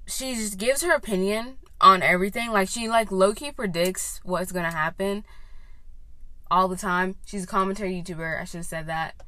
[0.09, 2.51] she just gives her opinion on everything.
[2.51, 5.25] Like she like low key predicts what's gonna happen
[6.51, 7.17] all the time.
[7.27, 8.41] She's a commentary YouTuber.
[8.41, 9.23] I should have said that.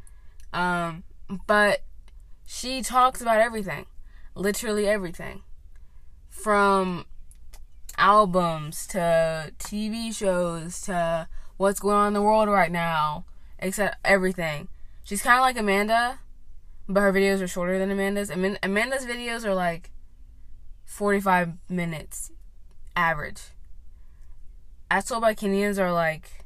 [0.52, 1.04] Um,
[1.46, 1.82] but
[2.46, 3.86] she talks about everything,
[4.34, 5.42] literally everything,
[6.28, 7.06] from
[7.96, 13.24] albums to TV shows to what's going on in the world right now,
[13.58, 14.68] except everything.
[15.04, 16.18] She's kind of like Amanda,
[16.88, 18.30] but her videos are shorter than Amanda's.
[18.30, 19.90] Amanda's videos are like
[20.90, 22.32] 45 minutes
[22.96, 23.40] average.
[24.90, 26.44] As told by Kenyans are like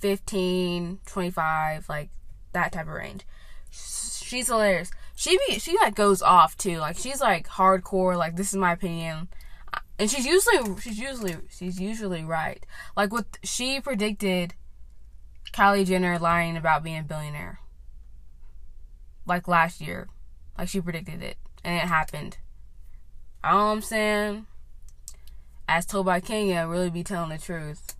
[0.00, 2.10] 15, 25, like
[2.52, 3.24] that type of range.
[3.70, 4.90] She's hilarious.
[5.14, 6.78] She be she like goes off too.
[6.78, 8.18] Like she's like hardcore.
[8.18, 9.28] Like this is my opinion,
[9.98, 12.66] and she's usually she's usually she's usually right.
[12.96, 14.52] Like what she predicted,
[15.52, 17.60] Kylie Jenner lying about being a billionaire.
[19.26, 20.08] Like last year,
[20.58, 22.38] like she predicted it and it happened.
[23.42, 24.46] I'm saying,
[25.68, 27.96] as told by Kenya, really be telling the truth.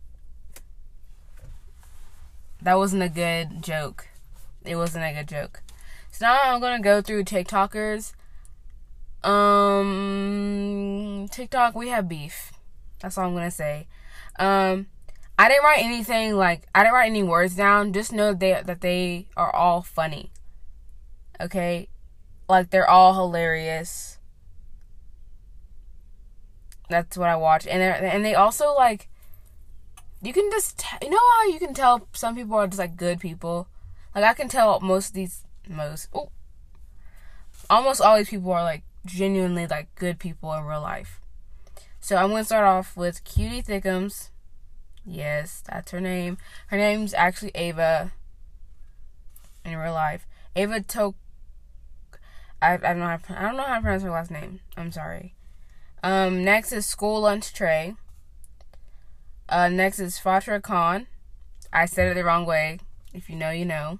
[2.62, 4.06] That wasn't a good joke.
[4.64, 5.62] It wasn't a good joke.
[6.12, 8.14] So now I'm gonna go through TikTokers.
[9.28, 12.52] Um, TikTok, we have beef.
[13.00, 13.88] That's all I'm gonna say.
[14.38, 14.86] Um,
[15.38, 17.92] I didn't write anything like I didn't write any words down.
[17.92, 20.30] Just know that they, that they are all funny.
[21.40, 21.88] Okay,
[22.48, 24.18] like they're all hilarious.
[26.88, 29.08] That's what I watch, and they and they also like.
[30.22, 32.96] You can just t- you know how you can tell some people are just like
[32.96, 33.68] good people.
[34.14, 36.30] Like I can tell most of these most oh,
[37.68, 41.20] almost all these people are like genuinely like good people in real life.
[42.00, 44.30] So I'm gonna start off with Cutie Thickums.
[45.04, 46.38] Yes, that's her name.
[46.68, 48.12] Her name's actually Ava
[49.64, 50.26] in real life.
[50.54, 51.14] Ava Tok
[52.62, 54.60] I, I don't know how I don't know how to pronounce her last name.
[54.76, 55.34] I'm sorry.
[56.02, 57.94] Um, next is School Lunch Tray.
[59.48, 61.06] Uh, next is Fatra Khan.
[61.72, 62.78] I said it the wrong way.
[63.12, 63.98] If you know, you know.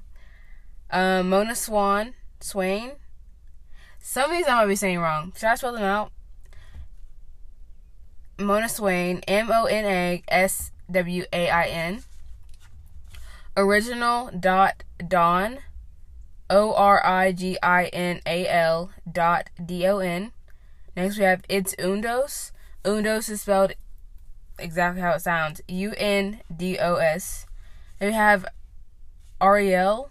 [0.91, 2.15] Um, Mona Swan.
[2.41, 2.93] Swain.
[3.99, 5.33] Some of these I might be saying wrong.
[5.37, 6.13] Should I spell them out?
[8.39, 12.03] Mona Swain, M O N A S W A I N.
[13.57, 15.59] Original dot Dawn,
[16.49, 20.33] O R I G I N A L dot D O N.
[20.97, 22.53] Next we have It's Undos.
[22.85, 23.73] Undos is spelled
[24.59, 27.47] exactly how it sounds U N D O S.
[27.99, 28.47] Then we have
[29.41, 30.11] Ariel,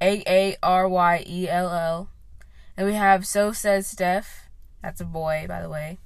[0.00, 2.08] A A R Y E L L.
[2.76, 4.48] And we have So Says Steph.
[4.82, 5.98] That's a boy, by the way.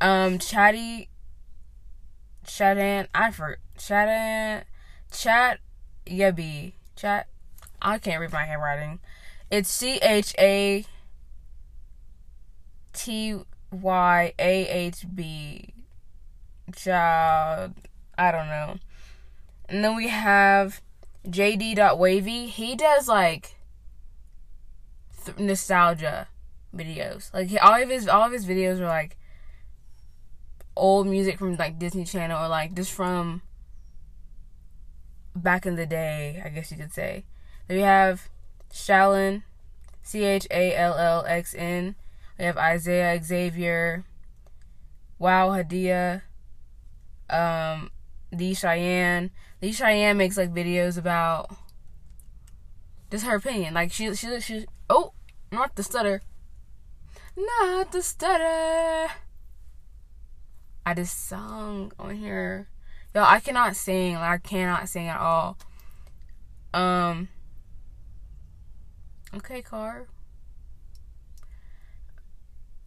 [0.00, 1.08] Um, Chatty,
[2.46, 4.62] Chadan, I forgot, Chadan,
[5.10, 5.58] Chat
[6.06, 7.26] Yabi, Chat,
[7.80, 9.00] I can't read my handwriting.
[9.50, 10.84] It's C H A
[12.92, 13.36] T
[13.70, 15.72] Y A H B.
[16.74, 17.74] Child,
[18.18, 18.76] I don't know.
[19.68, 20.80] And then we have
[21.26, 22.46] JD.wavy.
[22.46, 23.56] He does like
[25.24, 26.28] th- nostalgia
[26.74, 27.32] videos.
[27.32, 29.16] Like all of his all of his videos are like
[30.76, 33.42] old music from like Disney Channel or like just from
[35.34, 37.24] back in the day, I guess you could say.
[37.68, 38.28] We have
[38.72, 39.42] Shallon,
[40.02, 41.96] C H A L L X N.
[42.38, 44.04] We have Isaiah Xavier,
[45.18, 46.22] Wow Hadia,
[47.28, 47.90] um,
[48.32, 49.30] Lee Cheyenne.
[49.60, 51.50] Lee Cheyenne makes like videos about
[53.10, 53.74] just her opinion.
[53.74, 55.12] Like she she she oh
[55.50, 56.22] not the stutter.
[57.36, 59.12] Not the stutter.
[60.84, 62.68] I just sung on here.
[63.14, 64.14] Yo, I cannot sing.
[64.14, 65.58] Like I cannot sing at all.
[66.72, 67.28] Um
[69.34, 70.06] Okay, car.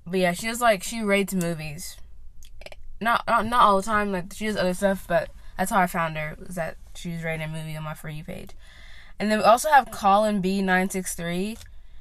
[0.05, 1.97] But yeah, she just like she rates movies.
[3.01, 4.11] Not not not all the time.
[4.11, 6.35] Like she does other stuff, but that's how I found her.
[6.39, 8.51] Was that she was rating a movie on my for you page.
[9.19, 11.57] And then we also have Colin B nine six three.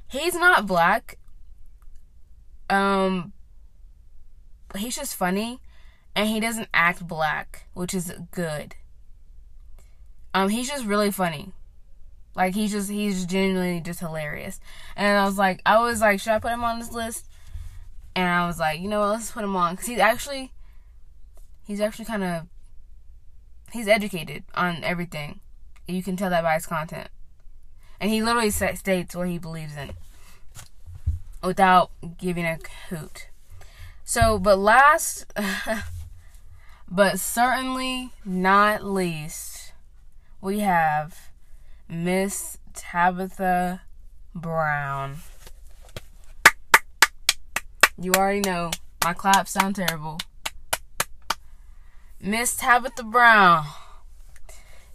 [0.07, 1.17] He's not black.
[2.69, 3.33] Um,
[4.75, 5.59] he's just funny,
[6.15, 8.75] and he doesn't act black, which is good.
[10.33, 11.51] Um, he's just really funny.
[12.35, 14.59] Like he's just he's genuinely just hilarious.
[14.95, 17.27] And I was like, I was like, should I put him on this list?
[18.15, 20.51] And I was like, you know what, let's put him on because he's actually
[21.65, 22.47] he's actually kind of
[23.71, 25.39] he's educated on everything.
[25.87, 27.09] You can tell that by his content.
[27.99, 29.91] And he literally states what he believes in
[31.43, 33.27] without giving a hoot.
[34.03, 35.31] So, but last,
[36.89, 39.73] but certainly not least,
[40.41, 41.28] we have
[41.91, 43.81] Miss Tabitha
[44.35, 45.17] Brown.
[47.99, 48.69] You already know
[49.03, 50.19] my claps sound terrible.
[52.21, 53.65] Miss Tabitha Brown.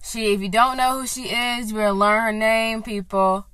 [0.04, 3.46] She, if you don't know who she is, you better learn her name, people.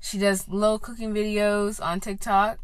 [0.00, 2.58] She does little cooking videos on TikTok.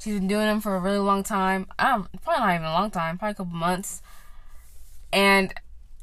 [0.00, 1.68] She's been doing them for a really long time.
[1.78, 4.02] Don't, probably not even a long time, probably a couple months.
[5.12, 5.54] And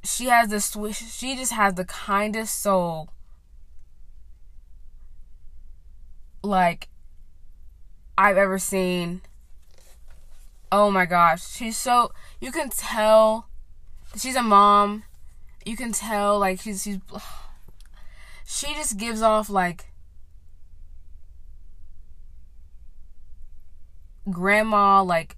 [0.04, 3.10] she has this, she just has the kindest soul.
[6.42, 6.88] Like,
[8.18, 9.22] I've ever seen.
[10.72, 11.46] Oh my gosh.
[11.48, 13.50] She's so, you can tell
[14.16, 15.04] she's a mom.
[15.66, 16.98] You can tell, like, she's, she's,
[18.46, 19.86] she just gives off, like,
[24.30, 25.36] grandma, like,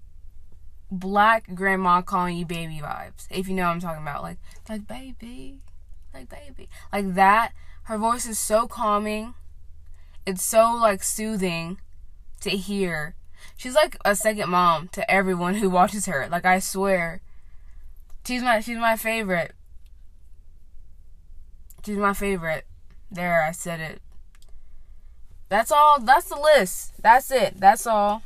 [0.92, 3.28] black grandma calling you baby vibes.
[3.32, 4.22] If you know what I'm talking about.
[4.22, 4.38] Like,
[4.70, 5.62] like, baby.
[6.14, 6.70] Like, baby.
[6.92, 7.54] Like that.
[7.84, 9.34] Her voice is so calming.
[10.26, 11.80] It's so, like, soothing
[12.42, 13.16] to hear.
[13.56, 16.28] She's like a second mom to everyone who watches her.
[16.30, 17.22] Like I swear.
[18.26, 19.54] She's my she's my favorite.
[21.86, 22.66] She's my favorite.
[23.10, 24.02] There, I said it.
[25.50, 26.00] That's all.
[26.00, 26.94] That's the list.
[27.02, 27.60] That's it.
[27.60, 28.24] That's all.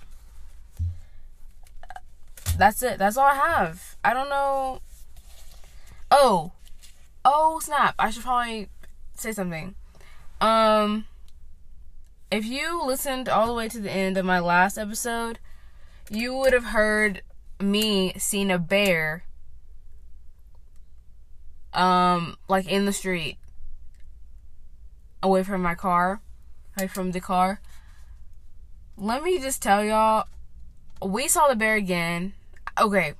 [2.57, 2.97] That's it.
[2.97, 3.95] That's all I have.
[4.03, 4.79] I don't know.
[6.11, 6.51] Oh.
[7.23, 7.95] Oh, snap.
[7.99, 8.69] I should probably
[9.15, 9.75] say something.
[10.41, 11.05] Um
[12.31, 15.39] if you listened all the way to the end of my last episode,
[16.09, 17.21] you would have heard
[17.59, 19.23] me seeing a bear
[21.73, 23.37] um like in the street
[25.21, 26.21] away from my car,
[26.77, 27.59] away from the car.
[28.97, 30.25] Let me just tell y'all,
[31.01, 32.33] we saw the bear again.
[32.79, 33.15] Okay,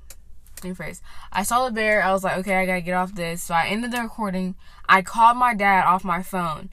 [0.74, 1.02] phrase.
[1.32, 2.04] I saw the bear.
[2.04, 3.44] I was like, okay, I gotta get off this.
[3.44, 4.56] So I ended the recording.
[4.88, 6.70] I called my dad off my phone.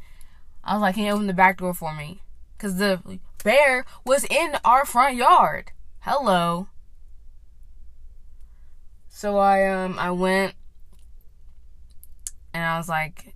[0.64, 2.22] I was like, can you open the back door for me?
[2.56, 5.72] Because the bear was in our front yard.
[6.00, 6.68] Hello.
[9.08, 10.54] So I um I went
[12.54, 13.34] and I was like,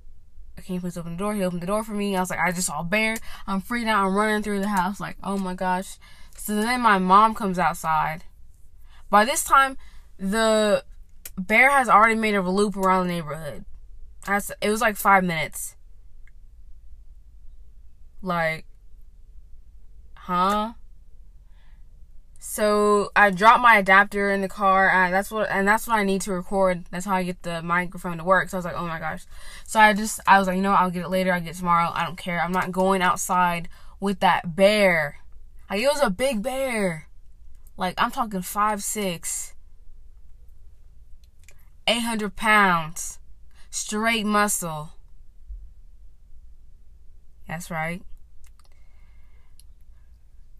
[0.64, 1.34] Can you please open the door?
[1.34, 2.16] He opened the door for me.
[2.16, 3.16] I was like, I just saw a bear.
[3.46, 4.06] I'm freaking out.
[4.06, 5.00] I'm running through the house.
[5.00, 5.98] Like, oh my gosh.
[6.36, 8.24] So then my mom comes outside.
[9.10, 9.76] By this time,
[10.18, 10.84] the
[11.38, 13.64] bear has already made a loop around the neighborhood.
[14.26, 15.76] That's It was like five minutes.
[18.22, 18.64] Like,
[20.14, 20.72] huh?
[22.38, 26.04] So I dropped my adapter in the car, and that's what and that's what I
[26.04, 26.84] need to record.
[26.90, 28.48] That's how I get the microphone to work.
[28.48, 29.26] So I was like, oh my gosh.
[29.64, 30.72] So I just I was like, you know?
[30.72, 31.32] I'll get it later.
[31.32, 31.90] I'll get it tomorrow.
[31.92, 32.40] I don't care.
[32.40, 33.68] I'm not going outside
[34.00, 35.18] with that bear.
[35.68, 37.08] Like it was a big bear.
[37.76, 39.54] Like I'm talking five six.
[41.86, 43.18] 800 pounds.
[43.70, 44.90] Straight muscle.
[47.46, 48.02] That's right.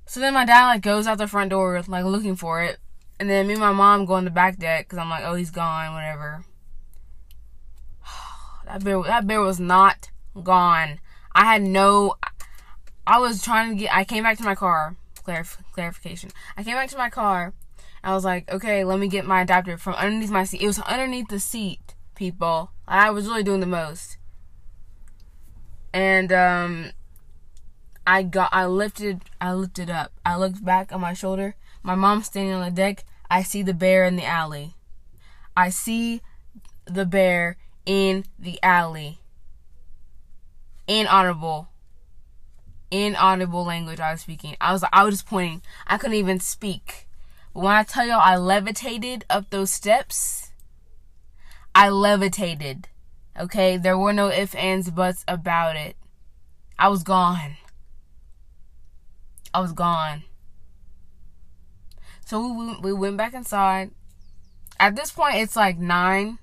[0.06, 2.78] So then my dad like goes out the front door like looking for it,
[3.18, 5.34] and then me and my mom go on the back deck because I'm like, oh,
[5.34, 6.44] he's gone, whatever.
[8.66, 10.10] that bear, that bear was not
[10.42, 11.00] gone.
[11.34, 12.14] I had no.
[13.06, 13.94] I was trying to get.
[13.94, 14.96] I came back to my car.
[15.26, 16.30] Clarif- clarification.
[16.56, 17.52] I came back to my car.
[18.04, 20.62] I was like, okay, let me get my adapter from underneath my seat.
[20.62, 22.70] It was underneath the seat, people.
[22.86, 24.16] I was really doing the most.
[25.92, 26.92] And um
[28.06, 30.12] I got I lifted I lifted up.
[30.24, 31.56] I looked back on my shoulder.
[31.82, 33.04] My mom's standing on the deck.
[33.28, 34.74] I see the bear in the alley.
[35.56, 36.20] I see
[36.84, 39.18] the bear in the alley.
[40.86, 41.68] Inaudible.
[42.90, 44.56] Inaudible language I was speaking.
[44.60, 45.62] I was I was just pointing.
[45.86, 47.08] I couldn't even speak.
[47.52, 50.50] But when I tell y'all I levitated up those steps,
[51.74, 52.88] I levitated.
[53.38, 53.76] Okay?
[53.76, 55.96] There were no ifs, ands, buts about it.
[56.78, 57.56] I was gone.
[59.52, 60.24] I was gone.
[62.26, 63.90] So we, we went back inside.
[64.78, 66.38] At this point, it's like nine.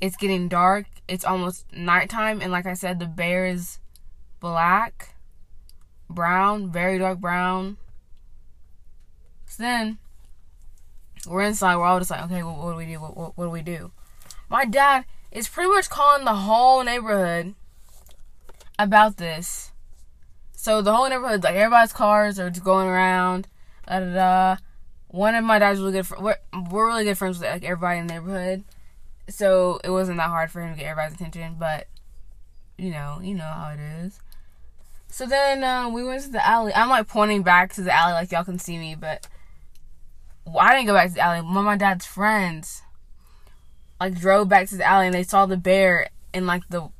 [0.00, 0.86] It's getting dark.
[1.08, 2.40] It's almost nighttime.
[2.40, 3.78] And like I said, the bear is
[4.40, 5.15] black,
[6.08, 7.76] brown, very dark brown.
[9.46, 9.98] So then
[11.28, 11.76] we're inside.
[11.76, 13.00] We're all just like, okay, what, what do we do?
[13.00, 13.90] What, what, what do we do?
[14.48, 17.54] My dad is pretty much calling the whole neighborhood
[18.78, 19.72] about this.
[20.52, 23.48] So the whole neighborhood, like everybody's cars are just going around.
[23.86, 24.56] Da da da.
[25.08, 26.06] One of my dad's really good.
[26.06, 26.36] Fr- we're
[26.70, 28.64] we're really good friends with like everybody in the neighborhood,
[29.28, 31.56] so it wasn't that hard for him to get everybody's attention.
[31.58, 31.86] But
[32.76, 34.20] you know, you know how it is.
[35.08, 36.72] So then uh, we went to the alley.
[36.74, 39.26] I'm like pointing back to the alley, like y'all can see me, but
[40.44, 41.40] well, I didn't go back to the alley.
[41.40, 42.82] One of my dad's friends
[44.00, 46.90] like drove back to the alley and they saw the bear in like the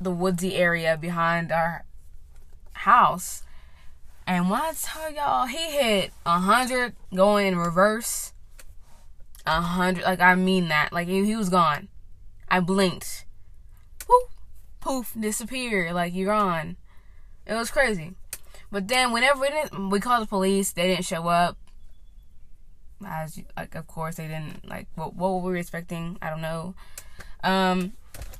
[0.00, 1.84] the woodsy area behind our
[2.72, 3.42] house.
[4.26, 8.32] And when I tell y'all, he hit a hundred going in reverse.
[9.46, 10.92] A hundred, like I mean that.
[10.92, 11.88] Like he, he was gone.
[12.48, 13.24] I blinked.
[14.00, 14.30] Poof,
[14.80, 15.92] poof, disappeared.
[15.94, 16.76] Like you're gone.
[17.46, 18.14] It was crazy.
[18.70, 20.72] But then whenever we didn't, we called the police.
[20.72, 21.56] They didn't show up.
[23.06, 24.66] As like, of course they didn't.
[24.68, 25.14] Like what?
[25.14, 26.18] What were we expecting?
[26.20, 26.74] I don't know.
[27.44, 27.92] Um,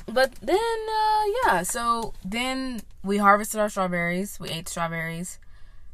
[0.07, 4.41] but then uh, yeah, so then we harvested our strawberries.
[4.41, 5.39] We ate strawberries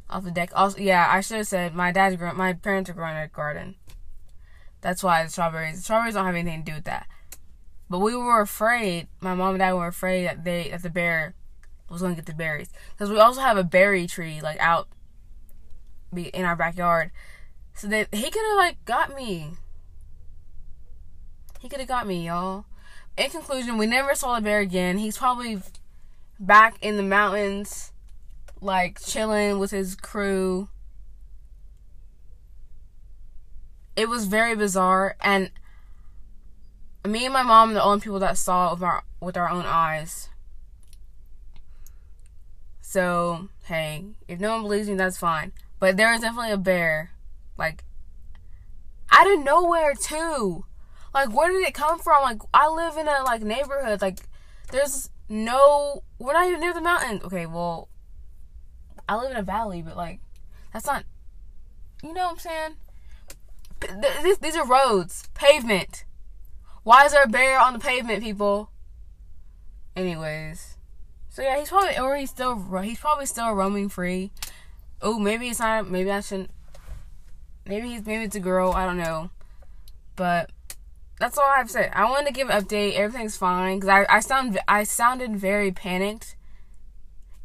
[0.09, 0.51] off the deck.
[0.55, 2.19] Also, yeah, I should have said my dad's.
[2.35, 3.75] My parents are growing a garden.
[4.81, 5.77] That's why the strawberries.
[5.77, 7.07] The strawberries don't have anything to do with that.
[7.89, 9.07] But we were afraid.
[9.21, 11.35] My mom and dad were afraid that they that the bear
[11.93, 14.87] was going to get the berries because we also have a berry tree like out
[16.15, 17.11] in our backyard.
[17.75, 19.51] So that he could have like got me.
[21.59, 22.65] He could have got me, y'all
[23.17, 24.97] in conclusion, we never saw the bear again.
[24.97, 25.59] He's probably
[26.39, 27.91] back in the mountains,
[28.61, 30.69] like chilling with his crew.
[33.95, 35.51] It was very bizarre, and
[37.05, 39.65] me and my mom the only people that saw it with our with our own
[39.65, 40.29] eyes.
[42.93, 45.51] So hey, if no one believes me, that's fine.
[45.79, 47.09] But there is definitely a bear,
[47.57, 47.83] like
[49.11, 50.65] out of nowhere too.
[51.11, 52.21] Like, where did it come from?
[52.21, 53.99] Like, I live in a like neighborhood.
[53.99, 54.19] Like,
[54.71, 56.03] there's no.
[56.19, 57.21] We're not even near the mountain.
[57.23, 57.89] Okay, well,
[59.09, 60.19] I live in a valley, but like,
[60.71, 61.03] that's not.
[62.03, 62.75] You know what I'm saying?
[64.23, 66.05] These these are roads, pavement.
[66.83, 68.69] Why is there a bear on the pavement, people?
[69.95, 70.72] Anyways,
[71.33, 74.29] so yeah, he's probably or he's still he's probably still roaming free.
[75.01, 75.89] Oh, maybe it's not.
[75.89, 76.51] Maybe I shouldn't.
[77.65, 78.71] Maybe he's maybe it's a girl.
[78.71, 79.31] I don't know,
[80.15, 80.51] but
[81.19, 81.89] that's all I have to say.
[81.91, 82.93] I wanted to give an update.
[82.93, 86.35] Everything's fine because I I sound I sounded very panicked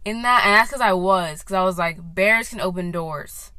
[0.05, 3.53] in that, and that's because I was because I was like bears can open doors.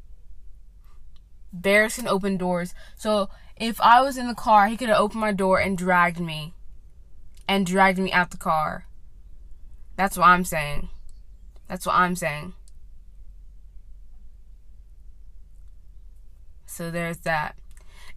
[1.52, 2.72] Bears can open doors.
[2.94, 6.20] So if I was in the car, he could have opened my door and dragged
[6.20, 6.54] me,
[7.48, 8.86] and dragged me out the car.
[10.00, 10.88] That's what I'm saying.
[11.68, 12.54] That's what I'm saying.
[16.64, 17.54] So there's that.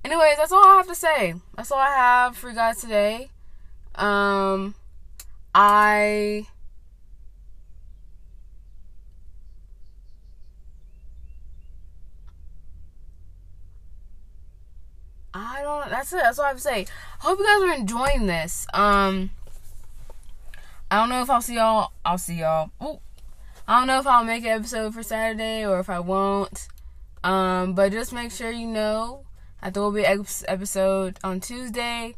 [0.06, 1.34] Anyways, that's all I have to say.
[1.58, 3.32] That's all I have for you guys today.
[3.96, 4.76] Um,
[5.54, 6.48] I.
[15.34, 15.90] I don't.
[15.90, 16.22] That's it.
[16.24, 16.86] That's all I have to say.
[17.20, 18.68] Hope you guys are enjoying this.
[18.74, 19.32] Um,
[20.94, 21.92] I don't know if I'll see y'all.
[22.06, 22.70] I'll see y'all.
[22.84, 23.00] Ooh.
[23.68, 26.68] I don't know if I'll make an episode for Saturday or if I won't.
[27.24, 29.26] Um, but just make sure you know
[29.64, 32.14] that there will be an episode on Tuesday.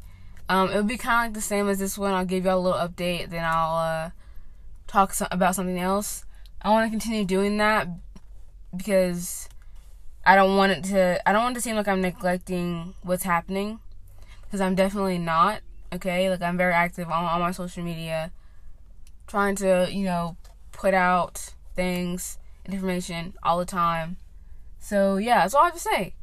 [0.49, 2.11] Um, it'll be kind of like the same as this one.
[2.11, 4.09] I'll give y'all a little update, then I'll uh,
[4.87, 6.25] talk so- about something else.
[6.61, 7.87] I want to continue doing that
[8.75, 9.47] because
[10.25, 11.21] I don't want it to.
[11.25, 13.79] I don't want it to seem like I'm neglecting what's happening
[14.41, 15.61] because I'm definitely not.
[15.93, 18.33] Okay, like I'm very active on, on my social media,
[19.27, 20.37] trying to you know
[20.71, 24.17] put out things and information all the time.
[24.79, 26.13] So yeah, that's all I have to say.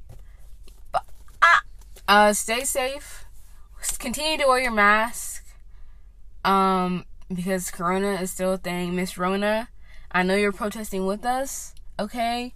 [0.93, 1.05] But
[1.43, 1.63] ah,
[2.09, 3.25] uh, stay safe.
[3.99, 5.45] Continue to wear your mask.
[6.45, 8.95] Um, because Corona is still a thing.
[8.95, 9.69] Miss Rona,
[10.11, 12.55] I know you're protesting with us, okay?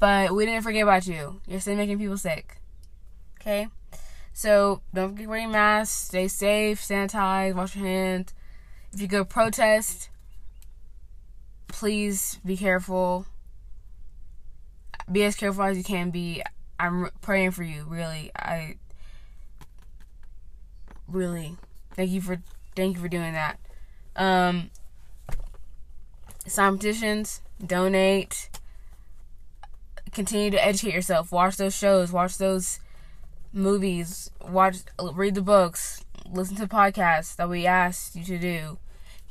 [0.00, 1.40] But we didn't forget about you.
[1.46, 2.60] You're still making people sick.
[3.40, 3.68] Okay?
[4.32, 6.08] So don't forget to wear your mask.
[6.08, 6.80] Stay safe.
[6.80, 7.54] Sanitize.
[7.54, 8.32] Wash your hands.
[8.98, 10.10] If you go protest,
[11.68, 13.26] please be careful
[15.12, 16.42] be as careful as you can be.
[16.80, 18.32] I'm praying for you, really.
[18.34, 18.74] I
[21.06, 21.56] really
[21.94, 22.42] thank you for
[22.74, 23.60] thank you for doing that.
[24.16, 24.70] Um
[26.48, 28.50] sign petitions, donate,
[30.10, 32.80] continue to educate yourself, watch those shows, watch those
[33.52, 38.78] movies, watch read the books, listen to podcasts that we asked you to do.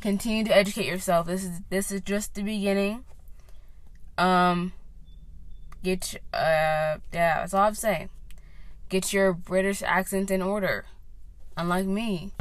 [0.01, 1.27] Continue to educate yourself.
[1.27, 3.03] This is this is just the beginning.
[4.17, 4.73] Um
[5.83, 8.09] Get uh yeah, that's all I'm saying.
[8.89, 10.85] Get your British accent in order.
[11.55, 12.31] Unlike me.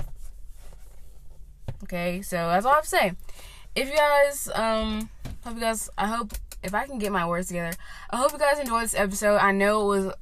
[1.85, 3.17] Okay, so that's all I'm saying.
[3.75, 5.09] If you guys um
[5.45, 6.33] hope you guys I hope
[6.63, 7.77] if I can get my words together,
[8.11, 9.37] I hope you guys enjoyed this episode.
[9.37, 10.15] I know it was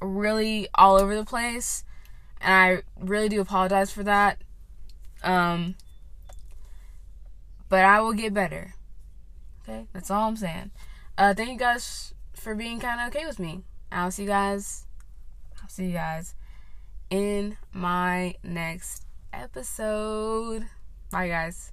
[0.00, 1.84] really all over the place.
[2.40, 4.38] And I really do apologize for that.
[5.22, 5.76] Um
[7.68, 8.74] but I will get better.
[9.62, 9.86] Okay?
[9.92, 10.70] That's all I'm saying.
[11.18, 13.62] Uh thank you guys for being kind of okay with me.
[13.90, 14.86] I'll see you guys.
[15.62, 16.34] I'll see you guys
[17.10, 20.66] in my next episode.
[21.10, 21.72] Bye, guys.